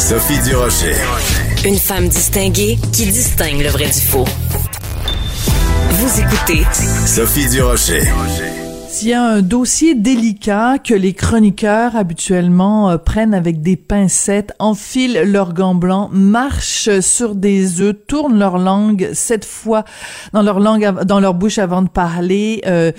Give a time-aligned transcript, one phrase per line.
[0.00, 0.94] Sophie Durocher.
[1.66, 4.24] Une femme distinguée qui distingue le vrai du faux.
[5.90, 6.64] Vous écoutez
[7.06, 8.00] Sophie Durocher.
[8.88, 14.52] S'il y a un dossier délicat que les chroniqueurs habituellement euh, prennent avec des pincettes,
[14.58, 19.84] enfilent leurs gants blancs, marchent sur des œufs, tournent leur langue sept fois
[20.32, 22.90] dans leur langue, dans leur bouche avant de parler, euh,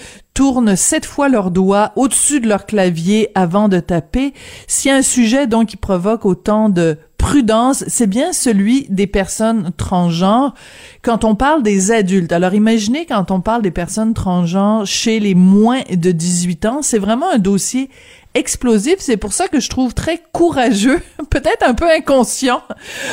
[0.42, 4.34] tournent sept fois leurs doigts au-dessus de leur clavier avant de taper.
[4.66, 9.06] S'il y a un sujet donc qui provoque autant de prudence, c'est bien celui des
[9.06, 10.56] personnes transgenres
[11.04, 12.32] quand on parle des adultes.
[12.32, 16.98] Alors imaginez quand on parle des personnes transgenres chez les moins de 18 ans, c'est
[16.98, 17.92] vraiment un dossier
[18.34, 18.96] explosif.
[18.98, 22.64] C'est pour ça que je trouve très courageux, peut-être un peu inconscient,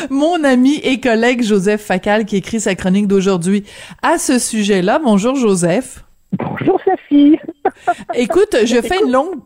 [0.09, 3.65] mon ami et collègue Joseph Facal qui écrit sa chronique d'aujourd'hui
[4.03, 4.99] à ce sujet-là.
[5.05, 6.08] Bonjour Joseph.
[6.39, 7.39] Bonjour Sophie.
[8.15, 9.41] Écoute, je fais une longue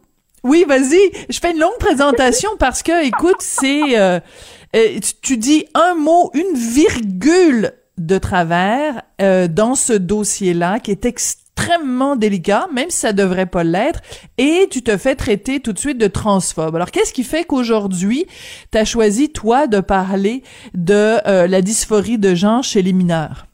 [0.45, 0.99] oui, vas-y.
[1.31, 4.19] Je fais une longue présentation parce que, écoute, c'est, euh,
[4.75, 11.05] euh, tu, dis un mot, une virgule de travers euh, dans ce dossier-là qui est
[11.05, 14.01] extrêmement délicat, même si ça devrait pas l'être,
[14.37, 16.75] et tu te fais traiter tout de suite de transphobe.
[16.75, 18.27] Alors, qu'est-ce qui fait qu'aujourd'hui,
[18.73, 20.43] tu as choisi, toi, de parler
[20.75, 23.47] de la dysphorie de genre chez les mineurs?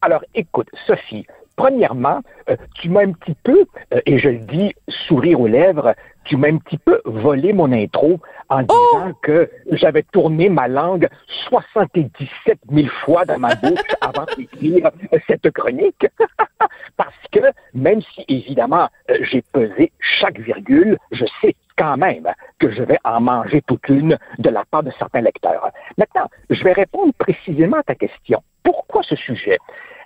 [0.00, 1.24] Alors, écoute, Sophie,
[1.56, 5.94] Premièrement, euh, tu m'as un petit peu, euh, et je le dis sourire aux lèvres,
[6.24, 8.90] tu m'as un petit peu volé mon intro en oh!
[8.92, 11.08] disant que j'avais tourné ma langue
[11.48, 14.90] 77 000 fois dans ma bouche avant d'écrire
[15.26, 16.06] cette chronique.
[16.96, 17.40] Parce que
[17.72, 22.98] même si évidemment euh, j'ai pesé chaque virgule, je sais quand même que je vais
[23.04, 25.70] en manger toute une de la part de certains lecteurs.
[25.98, 28.42] Maintenant, je vais répondre précisément à ta question.
[28.62, 29.58] Pourquoi ce sujet?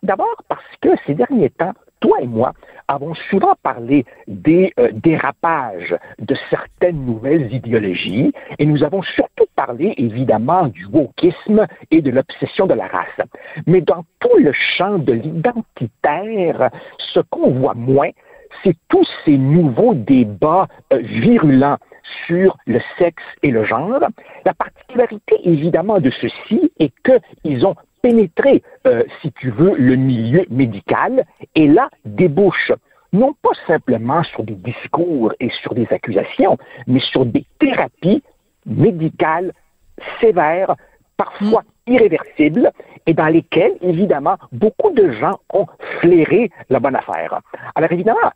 [0.02, 2.52] D'abord parce que ces derniers temps, toi et moi
[2.86, 9.94] avons souvent parlé des euh, dérapages de certaines nouvelles idéologies et nous avons surtout parlé
[9.96, 13.28] évidemment du wokisme et de l'obsession de la race.
[13.66, 16.70] Mais dans tout le champ de l'identitaire,
[17.12, 18.10] ce qu'on voit moins,
[18.62, 21.78] c'est tous ces nouveaux débats euh, virulents
[22.26, 24.00] sur le sexe et le genre.
[24.44, 30.44] La particularité évidemment de ceux-ci est qu'ils ont pénétrer, euh, si tu veux, le milieu
[30.50, 32.72] médical et là débouche
[33.12, 38.22] non pas simplement sur des discours et sur des accusations, mais sur des thérapies
[38.66, 39.53] médicales
[40.20, 40.75] sévères,
[41.16, 41.92] parfois mm.
[41.92, 42.70] irréversibles,
[43.06, 45.66] et dans lesquelles, évidemment, beaucoup de gens ont
[46.00, 47.41] flairé la bonne affaire.
[47.75, 48.31] Alors évidemment,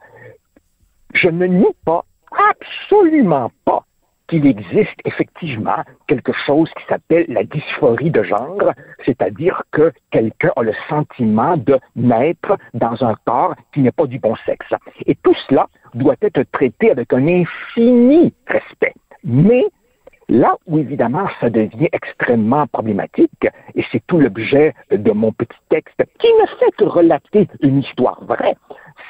[1.12, 2.04] je ne nie pas,
[2.50, 3.84] absolument pas,
[4.28, 8.72] qu'il existe effectivement quelque chose qui s'appelle la dysphorie de genre,
[9.04, 14.18] c'est-à-dire que quelqu'un a le sentiment de naître dans un corps qui n'est pas du
[14.18, 14.72] bon sexe.
[15.06, 18.94] Et tout cela doit être traité avec un infini respect.
[19.24, 19.64] Mais
[20.28, 26.02] Là où évidemment ça devient extrêmement problématique, et c'est tout l'objet de mon petit texte,
[26.18, 28.56] qui ne fait que relater une histoire vraie,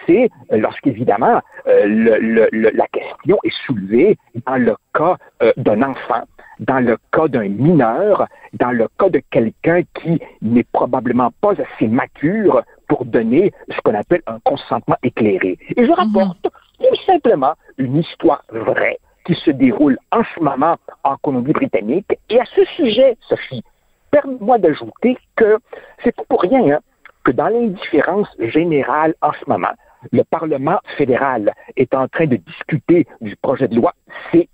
[0.07, 6.23] c'est lorsqu'évidemment euh, la question est soulevée dans le cas euh, d'un enfant,
[6.61, 11.89] dans le cas d'un mineur, dans le cas de quelqu'un qui n'est probablement pas assez
[11.89, 15.59] mature pour donner ce qu'on appelle un consentement éclairé.
[15.77, 21.17] Et je rapporte tout simplement une histoire vraie qui se déroule en ce moment en
[21.17, 22.19] Colombie-Britannique.
[22.29, 23.63] Et à ce sujet, Sophie,
[24.11, 25.59] permets-moi d'ajouter que
[26.03, 26.81] c'est pas pour rien hein,
[27.25, 29.73] que dans l'indifférence générale en ce moment,
[30.11, 33.93] le Parlement fédéral est en train de discuter du projet de loi
[34.33, 34.47] C6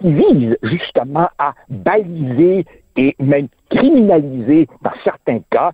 [0.00, 2.64] qui vise justement à baliser
[2.96, 5.72] et même criminaliser, dans certains cas,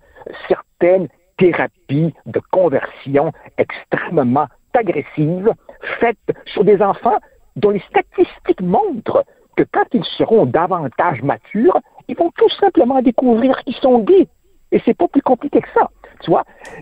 [0.48, 5.53] certaines thérapies de conversion extrêmement agressives
[6.00, 7.19] faites sur des enfants
[7.56, 9.25] dont les statistiques montrent
[9.56, 14.28] que quand ils seront davantage matures, ils vont tout simplement découvrir qu'ils sont gays.
[14.72, 15.88] Et c'est pas plus compliqué que ça.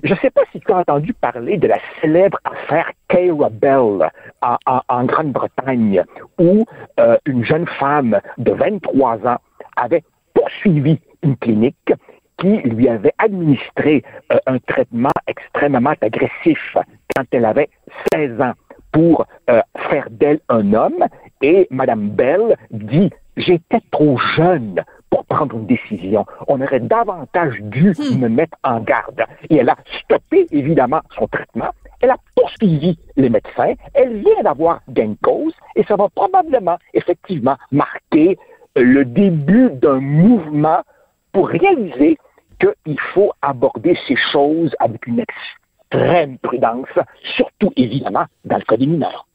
[0.02, 4.10] Je ne sais pas si tu as entendu parler de la célèbre affaire Kayra Bell
[4.42, 6.02] en, Grande-Bretagne,
[6.38, 6.64] où
[7.00, 9.38] euh, une jeune femme de 23 ans
[9.76, 11.92] avait poursuivi une clinique
[12.38, 14.02] qui lui avait administré
[14.32, 16.76] euh, un traitement extrêmement agressif
[17.14, 17.70] quand elle avait
[18.12, 18.52] 16 ans
[18.92, 19.60] pour euh,
[19.90, 21.04] faire d'elle un homme.
[21.42, 24.82] Et Mme Bell dit, j'étais trop jeune
[25.14, 26.26] pour prendre une décision.
[26.48, 28.18] On aurait davantage dû hmm.
[28.18, 29.24] me mettre en garde.
[29.48, 31.70] Et elle a stoppé, évidemment, son traitement.
[32.00, 33.74] Elle a poursuivi les médecins.
[33.94, 38.36] Elle vient d'avoir gain cause et ça va probablement, effectivement, marquer
[38.74, 40.82] le début d'un mouvement
[41.30, 42.18] pour réaliser
[42.58, 46.88] qu'il faut aborder ces choses avec une extrême prudence,
[47.36, 49.28] surtout évidemment dans le cas des mineurs.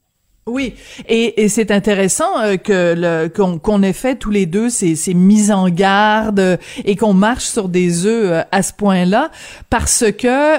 [0.46, 0.76] Oui,
[1.08, 3.28] et, et c'est intéressant euh, que
[3.60, 7.46] qu'on ait fait tous les deux ces, ces mises en garde euh, et qu'on marche
[7.46, 9.30] sur des œufs euh, à ce point-là,
[9.70, 10.58] parce que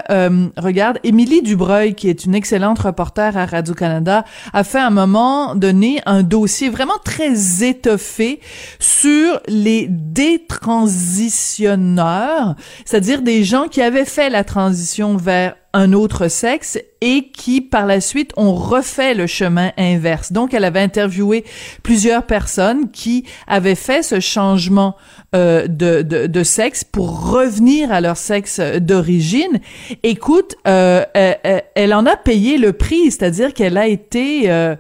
[0.60, 4.90] regarde, Émilie Dubreuil, qui est une excellente reporter à Radio Canada, a fait à un
[4.90, 8.38] moment donné un dossier vraiment très étoffé
[8.78, 12.54] sur les détransitionneurs,
[12.84, 17.86] c'est-à-dire des gens qui avaient fait la transition vers un autre sexe et qui par
[17.86, 20.32] la suite ont refait le chemin inverse.
[20.32, 21.44] Donc elle avait interviewé
[21.82, 24.96] plusieurs personnes qui avaient fait ce changement
[25.34, 29.60] euh, de, de, sexe pour revenir à leur sexe d'origine.
[30.02, 34.74] Écoute, euh, elle, elle, en a payé le prix, c'est-à-dire qu'elle a été euh,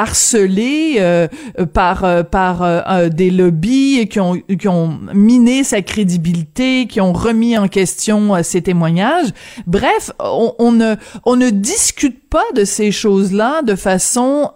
[0.00, 1.28] harcelé euh,
[1.72, 7.12] par euh, par euh, des lobbies qui ont qui ont miné sa crédibilité, qui ont
[7.12, 9.28] remis en question ses témoignages.
[9.66, 10.94] Bref, on, on, ne
[11.26, 14.50] on ne discute pas de ces choses-là de façon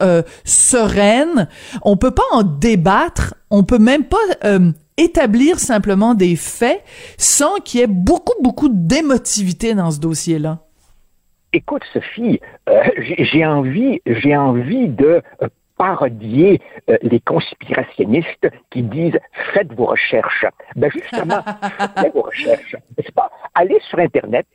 [0.44, 1.49] sereine.
[1.82, 3.35] On peut pas en débattre.
[3.50, 4.17] On peut même pas
[4.96, 6.82] établir simplement des faits
[7.19, 10.61] sans qu'il y ait beaucoup beaucoup d'émotivité dans ce dossier-là.
[11.54, 15.48] Écoute, Sophie, euh, j'ai envie, j'ai envie de euh,
[15.78, 16.60] parodier
[16.90, 19.20] euh, les conspirationnistes qui disent
[19.52, 20.46] faites vos recherches.
[20.74, 21.44] Ben justement,
[21.96, 23.30] faites vos recherches, n'est-ce pas?
[23.54, 24.48] Allez sur Internet,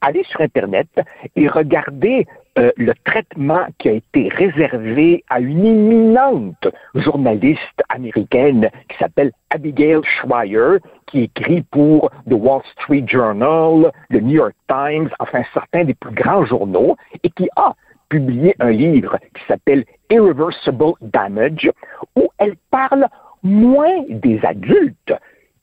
[0.00, 0.86] allez sur Internet
[1.34, 2.28] et regardez
[2.58, 10.00] euh, le traitement qui a été réservé à une éminente journaliste américaine qui s'appelle Abigail
[10.04, 15.94] Schreier, qui écrit pour The Wall Street Journal, le New York Times, enfin certains des
[15.94, 17.74] plus grands journaux, et qui a
[18.08, 21.70] publié un livre qui s'appelle Irreversible Damage,
[22.16, 23.06] où elle parle
[23.42, 25.12] moins des adultes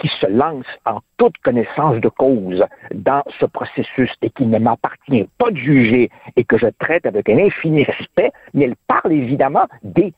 [0.03, 2.63] qui se lance en toute connaissance de cause
[2.93, 7.29] dans ce processus et qui ne m'appartient pas de juger et que je traite avec
[7.29, 10.13] un infini respect, mais elle parle évidemment des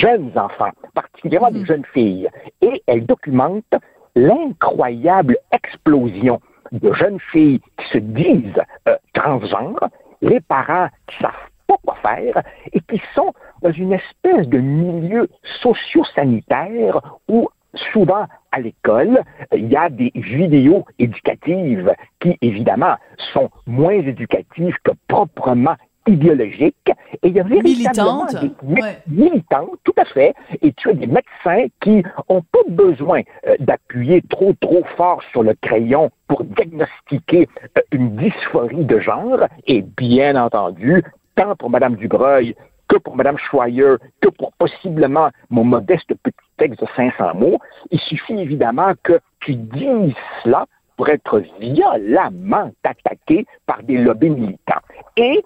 [0.00, 1.66] jeunes enfants, particulièrement des mm.
[1.66, 2.28] jeunes filles,
[2.60, 3.74] et elle documente
[4.14, 6.40] l'incroyable explosion
[6.70, 9.88] de jeunes filles qui se disent euh, transgenres,
[10.20, 11.32] les parents qui savent
[11.66, 13.32] pas quoi faire et qui sont
[13.62, 15.28] dans une espèce de milieu
[15.60, 17.48] socio-sanitaire où
[17.92, 19.22] souvent à l'école,
[19.54, 22.96] il y a des vidéos éducatives qui, évidemment,
[23.32, 25.76] sont moins éducatives que proprement
[26.06, 26.90] idéologiques.
[27.22, 28.44] Et il y a véritablement Militante.
[28.66, 30.34] des militantes, tout à fait.
[30.60, 35.42] Et tu as des médecins qui ont pas besoin euh, d'appuyer trop, trop fort sur
[35.42, 37.48] le crayon pour diagnostiquer
[37.78, 39.46] euh, une dysphorie de genre.
[39.66, 41.02] Et bien entendu,
[41.36, 42.54] tant pour Mme Dubreuil
[42.88, 47.58] que pour Mme Schreier, que pour possiblement mon modeste petit texte de 500 mots.
[47.90, 54.82] Il suffit évidemment que tu dises cela pour être violemment attaqué par des lobbies militants.
[55.16, 55.42] Et,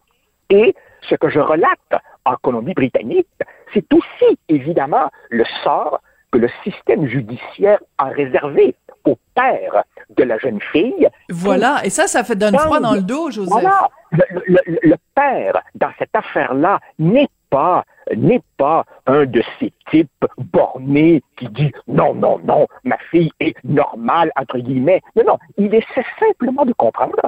[0.50, 0.74] et
[1.08, 3.28] ce que je relate en Colombie-Britannique,
[3.72, 6.00] c'est aussi évidemment le sort
[6.32, 8.74] que le système judiciaire a réservé
[9.06, 9.84] au père
[10.16, 11.08] de la jeune fille.
[11.30, 13.50] Voilà, et ça, ça fait donne froid dans le dos, Joseph.
[13.50, 19.72] Voilà, le, le, le père dans cette affaire-là n'est pas n'est pas un de ces
[19.90, 25.02] types bornés qui dit non, non, non, ma fille est normale, entre guillemets.
[25.16, 27.20] Non, non, il essaie simplement de comprendre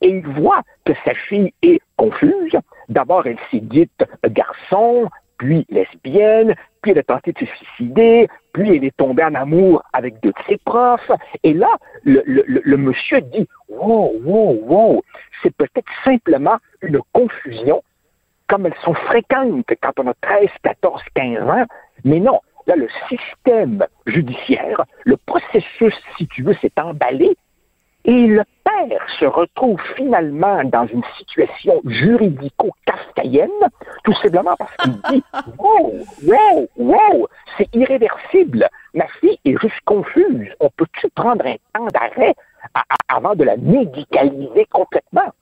[0.00, 2.56] et il voit que sa fille est confuse.
[2.88, 5.08] D'abord, elle s'est dite garçon,
[5.38, 9.82] puis lesbienne, puis elle a tenté de se suicider, puis elle est tombée en amour
[9.92, 11.10] avec deux de ses profs.
[11.42, 11.68] Et là,
[12.04, 15.04] le, le, le monsieur dit, wow, wow, wow,
[15.42, 17.82] c'est peut-être simplement une confusion
[18.48, 21.66] comme elles sont fréquentes quand on a 13, 14, 15 ans.
[22.04, 27.36] Mais non, là, le système judiciaire, le processus, si tu veux, s'est emballé
[28.06, 33.50] et le père se retrouve finalement dans une situation juridico-kafkaïenne,
[34.04, 35.24] tout simplement parce qu'il dit
[35.58, 35.92] Wow,
[36.24, 38.68] wow, wow, c'est irréversible.
[38.94, 40.48] Ma fille est juste confuse.
[40.60, 42.34] On peut-tu prendre un temps d'arrêt
[43.08, 45.32] avant de la médicaliser complètement?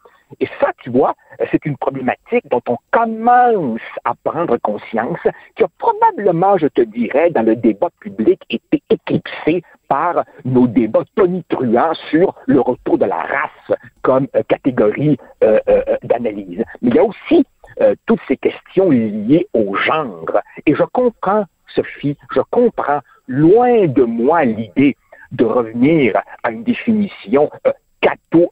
[0.41, 1.15] Et ça, tu vois,
[1.51, 5.19] c'est une problématique dont on commence à prendre conscience,
[5.55, 11.05] qui a probablement, je te dirais, dans le débat public été éclipsé par nos débats
[11.15, 16.65] tonitruants sur le retour de la race comme euh, catégorie euh, euh, d'analyse.
[16.83, 17.45] Mais il y a aussi
[17.81, 20.41] euh, toutes ces questions liées au genre.
[20.67, 21.45] Et je comprends,
[21.75, 24.97] Sophie, je comprends loin de moi l'idée
[25.33, 27.73] de revenir à une définition euh,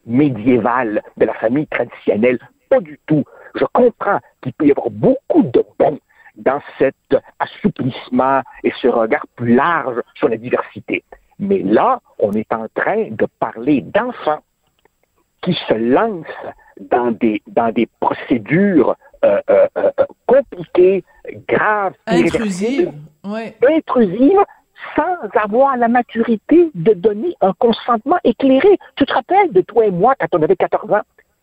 [0.06, 2.38] médiéval de la famille traditionnelle.
[2.68, 3.24] Pas du tout.
[3.54, 5.98] Je comprends qu'il peut y avoir beaucoup de bon
[6.36, 6.96] dans cet
[7.38, 11.04] assouplissement et ce regard plus large sur la diversité.
[11.38, 14.42] Mais là, on est en train de parler d'enfants
[15.42, 16.26] qui se lancent
[16.80, 18.96] dans des, dans des procédures
[20.26, 21.04] compliquée,
[21.48, 22.92] grave, intrusive,
[23.24, 23.56] ouais.
[23.68, 24.38] intrusive,
[24.96, 28.78] sans avoir la maturité de donner un consentement éclairé.
[28.96, 31.02] Tu te rappelles de toi et moi quand on avait 14 ans?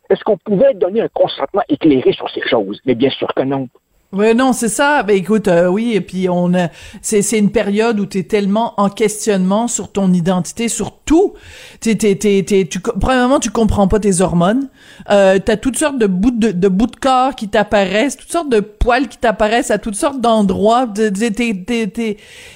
[0.09, 2.81] Est-ce qu'on pouvait donner un consentement éclairé sur ces choses?
[2.86, 3.69] Mais bien sûr que non.
[4.12, 5.04] Ouais, non, c'est ça.
[5.04, 6.51] Ben écoute, euh, oui, et puis on
[7.00, 11.36] c'est c'est une période où tu es tellement en questionnement sur ton identité, sur tout.
[11.80, 14.68] T'es t'es t'es tu premièrement tu comprends pas tes hormones.
[15.12, 18.50] Euh, t'as toutes sortes de bouts de, de bouts de corps qui t'apparaissent, toutes sortes
[18.50, 20.92] de poils qui t'apparaissent à toutes sortes d'endroits.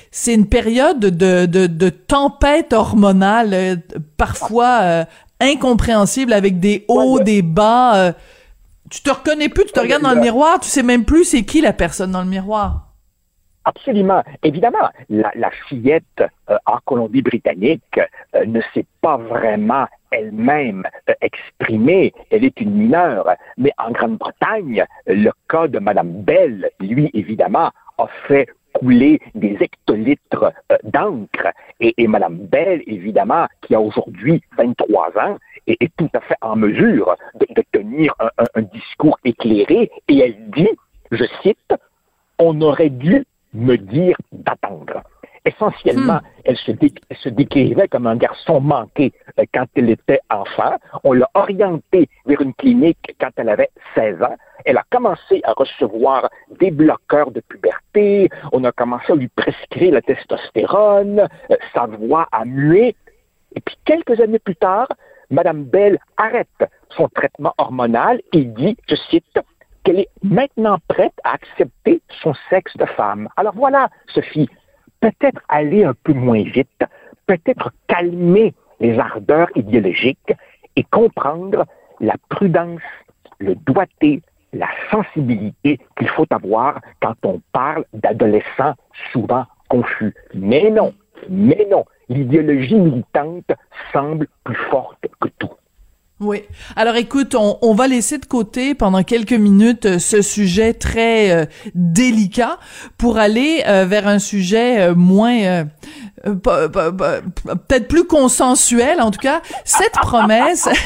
[0.09, 3.75] c'est une période de de de tempête hormonale, euh,
[4.17, 5.05] parfois euh,
[5.39, 8.15] incompréhensible avec des hauts, des bas
[8.93, 11.43] tu te reconnais plus, tu te regardes dans le miroir, tu sais même plus c'est
[11.43, 12.89] qui la personne dans le miroir.
[13.65, 14.21] Absolument.
[14.43, 16.03] Évidemment, la, fillette
[16.49, 17.99] euh, en Colombie-Britannique
[18.35, 22.13] euh, ne s'est pas vraiment elle-même euh, exprimée.
[22.29, 23.29] Elle est une mineure.
[23.57, 30.51] Mais en Grande-Bretagne, le cas de Madame Bell, lui, évidemment, a fait couler des hectolitres
[30.83, 31.47] d'encre.
[31.79, 36.55] Et, et Mme Bell, évidemment, qui a aujourd'hui 23 ans, est, tout à fait en
[36.55, 40.69] mesure de, tenir un, discours éclairé et elle dit,
[41.11, 41.73] je cite,
[42.39, 45.03] on aurait dû me dire d'attendre.
[45.45, 46.45] Essentiellement, hmm.
[46.45, 46.71] elle, se
[47.19, 50.77] se décrivait comme un garçon manqué euh, quand elle était enfant.
[51.03, 54.35] On l'a orientée vers une clinique quand elle avait 16 ans.
[54.63, 56.29] Elle a commencé à recevoir
[56.59, 58.29] des bloqueurs de puberté.
[58.53, 61.27] On a commencé à lui prescrire la testostérone.
[61.51, 62.95] Euh, sa voix a mué.
[63.55, 64.87] Et puis, quelques années plus tard,
[65.33, 66.47] Mme Bell arrête
[66.95, 69.39] son traitement hormonal et dit, je cite,
[69.83, 73.27] qu'elle est maintenant prête à accepter son sexe de femme.
[73.35, 74.47] Alors voilà, Sophie,
[75.01, 76.83] peut-être aller un peu moins vite,
[77.25, 80.33] peut-être calmer les ardeurs idéologiques
[80.75, 81.65] et comprendre
[81.99, 82.81] la prudence,
[83.39, 84.21] le doigté,
[84.53, 88.75] la sensibilité qu'il faut avoir quand on parle d'adolescents
[89.11, 90.13] souvent confus.
[90.35, 90.93] Mais non,
[91.27, 93.51] mais non, l'idéologie militante
[93.91, 95.05] semble plus forte
[96.23, 96.43] Oui.
[96.77, 101.45] Alors écoute, on, va laisser de côté pendant quelques minutes euh, ce sujet très euh,
[101.75, 102.59] délicat
[102.97, 105.65] pour aller euh, vers un sujet moins
[106.23, 110.69] peut-être plus consensuel en tout cas cette promesse.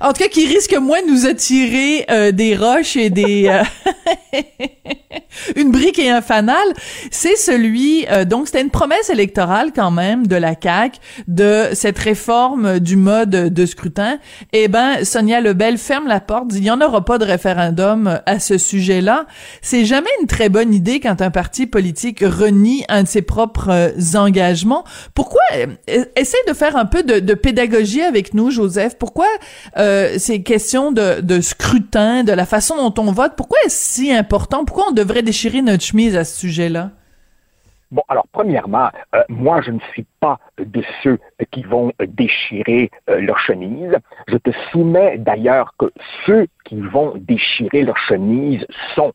[0.00, 3.48] En tout cas qui risque moins de nous attirer des roches et des
[5.56, 6.56] une brique et un fanal.
[7.10, 12.80] C'est celui donc c'était une promesse électorale quand même de la CAQ de cette réforme
[12.80, 14.18] du mode de scrutin.
[14.52, 18.20] Eh ben, Sonia Lebel ferme la porte, dit il n'y en aura pas de référendum
[18.26, 19.26] à ce sujet-là.
[19.62, 23.70] C'est jamais une très bonne idée quand un parti politique renie un de ses propres
[23.70, 23.90] euh,
[25.14, 28.98] Pourquoi euh, essaye de faire un peu de, pédagogie avec nous, Joseph.
[28.98, 29.26] Pourquoi
[29.76, 34.64] euh, ces questions de, scrutin, de la façon dont on vote, pourquoi est-ce si important?
[34.64, 36.90] Pourquoi on devrait déchirer notre chemise à ce sujet-là?
[37.90, 41.18] Bon, alors premièrement, euh, moi je ne suis pas de ceux
[41.50, 43.96] qui vont déchirer leur chemise.
[44.28, 45.86] Je te soumets d'ailleurs que
[46.24, 49.12] ceux qui vont déchirer leur chemise sont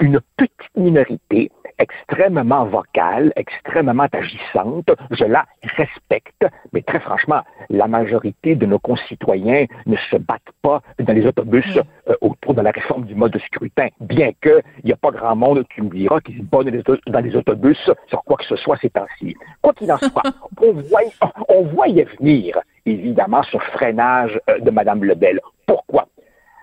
[0.00, 4.90] une petite minorité extrêmement vocale, extrêmement agissante.
[5.10, 10.80] Je la respecte, mais très franchement, la majorité de nos concitoyens ne se battent pas
[10.98, 14.92] dans les autobus euh, autour de la réforme du mode de scrutin, bien qu'il n'y
[14.92, 18.36] a pas grand monde, tu me diras, qui se bat dans les, autobus sur quoi
[18.36, 19.36] que ce soit ces temps-ci.
[19.62, 20.22] Quoi qu'il en soit,
[20.60, 21.12] on, voyait,
[21.48, 25.40] on voyait venir, évidemment, ce freinage euh, de Mme Lebel.
[25.66, 26.08] Pourquoi?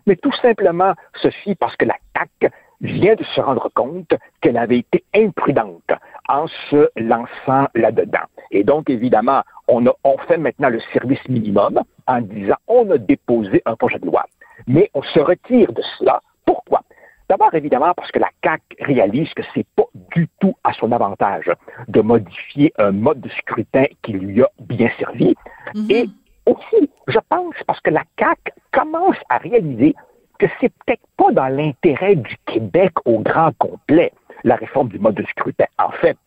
[0.08, 2.54] Mais tout simplement, ceci parce que la CAQ
[2.86, 5.92] vient de se rendre compte qu'elle avait été imprudente
[6.28, 8.26] en se lançant là-dedans.
[8.52, 12.98] Et donc, évidemment, on, a, on fait maintenant le service minimum en disant on a
[12.98, 14.26] déposé un projet de loi.
[14.68, 16.22] Mais on se retire de cela.
[16.46, 16.82] Pourquoi?
[17.28, 21.52] D'abord, évidemment, parce que la CAC réalise que c'est pas du tout à son avantage
[21.88, 25.36] de modifier un mode de scrutin qui lui a bien servi.
[25.74, 25.92] Mm-hmm.
[25.92, 26.10] Et
[26.46, 29.96] aussi, je pense, parce que la CAC commence à réaliser
[30.40, 34.12] que c'est peut-être pas dans l'intérêt du Québec au grand complet,
[34.44, 35.66] la réforme du mode de scrutin.
[35.78, 36.18] En fait,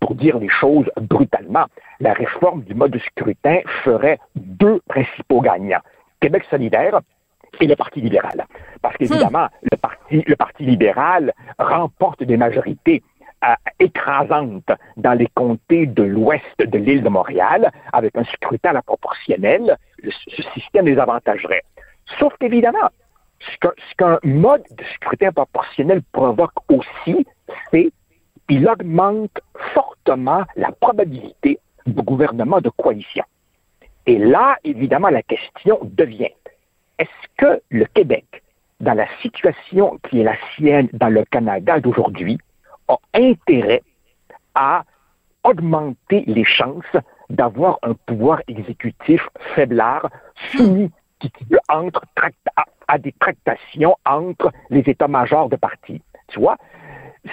[0.00, 1.66] pour dire les choses brutalement,
[2.00, 5.80] la réforme du mode de scrutin ferait deux principaux gagnants.
[6.20, 7.00] Québec solidaire
[7.60, 8.46] et le Parti libéral.
[8.82, 9.68] Parce qu'évidemment, hmm.
[9.72, 13.02] le, parti, le Parti libéral remporte des majorités
[13.44, 18.74] euh, écrasantes dans les comtés de l'ouest de l'île de Montréal, avec un scrutin à
[18.74, 21.62] la proportionnelle, ce système les avantagerait.
[22.18, 22.88] Sauf qu'évidemment,
[23.40, 27.26] ce qu'un mode de scrutin proportionnel provoque aussi,
[27.70, 27.90] c'est
[28.48, 29.40] qu'il augmente
[29.74, 33.24] fortement la probabilité de gouvernement de coalition.
[34.06, 36.30] Et là, évidemment, la question devient,
[36.98, 38.42] est-ce que le Québec
[38.80, 42.38] dans la situation qui est la sienne dans le Canada d'aujourd'hui,
[42.88, 43.82] a intérêt
[44.54, 44.84] à
[45.44, 46.84] augmenter les chances
[47.30, 50.08] d'avoir un pouvoir exécutif faiblard
[50.52, 51.30] soumis qui,
[51.68, 52.02] entre
[52.88, 56.00] à, des tractations entre les états-majors de partis.
[56.28, 56.56] Tu vois,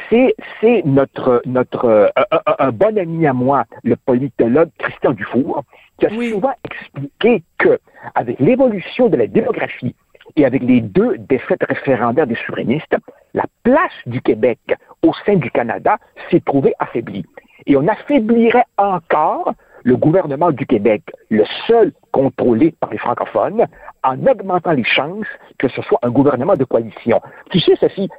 [0.10, 2.12] c'est, c'est notre, notre
[2.60, 5.64] un, bon ami à moi, le politologue Christian Dufour,
[6.00, 7.80] qui a souvent expliqué que
[8.16, 9.96] avec l'évolution de la démographie
[10.36, 12.96] et avec les deux défaites référendaires des souverainistes,
[13.34, 14.60] la place du Québec
[15.04, 15.98] au sein du Canada
[16.32, 17.26] s'est trouvée affaiblie.
[17.66, 23.66] Et on affaiblirait encore le gouvernement du Québec, le seul contrôlé par les francophones,
[24.04, 27.22] en augmentant les chances que ce soit un gouvernement de coalition.
[27.52, 28.10] Tu sais, Sophie,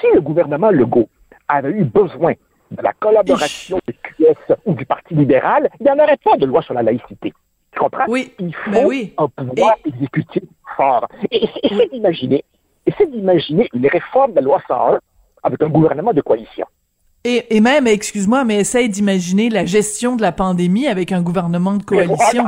[0.00, 1.08] si le gouvernement Legault
[1.48, 2.32] avait eu besoin
[2.70, 6.46] de la collaboration du QS ou du Parti libéral, il n'y en aurait pas de
[6.46, 7.32] loi sur la laïcité.
[7.72, 8.06] Tu comprends?
[8.08, 8.32] Oui.
[8.38, 9.14] Il ben faut oui.
[9.18, 10.42] un pouvoir exécutif
[10.76, 11.06] fort.
[11.30, 12.44] Et, c'est d'imaginer,
[13.08, 14.98] d'imaginer une réforme de la loi 101
[15.42, 16.66] avec un gouvernement de coalition.
[17.28, 21.82] Et, même, excuse-moi, mais essaye d'imaginer la gestion de la pandémie avec un gouvernement de
[21.82, 22.44] coalition.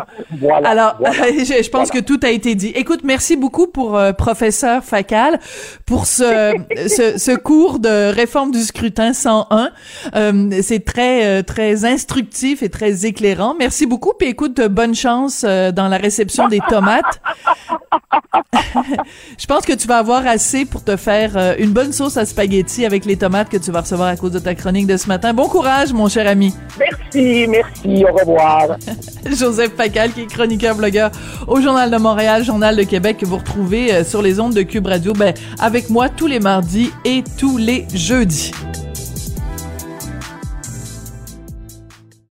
[0.64, 2.68] Alors, je, pense que tout a été dit.
[2.68, 5.40] Écoute, merci beaucoup pour euh, professeur Facal
[5.84, 6.54] pour ce,
[6.86, 9.70] ce, cours de réforme du scrutin 101.
[10.14, 13.56] Euh, c'est très euh, très instructif et très éclairant.
[13.58, 14.12] Merci beaucoup.
[14.16, 17.20] Puis écoute, bonne chance dans la réception des tomates.
[19.38, 22.84] je pense que tu vas avoir assez pour te faire une bonne sauce à spaghetti
[22.84, 25.32] avec les tomates que tu vas recevoir à cause de ta de ce matin.
[25.32, 26.54] Bon courage, mon cher ami.
[26.78, 28.76] Merci, merci, au revoir.
[29.26, 31.10] Joseph Pacal, qui est chroniqueur blogueur
[31.46, 34.62] au Journal de Montréal, Journal de Québec, que vous retrouvez euh, sur les ondes de
[34.62, 38.52] Cube Radio, ben, avec moi tous les mardis et tous les jeudis.